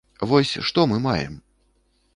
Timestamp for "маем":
1.07-1.39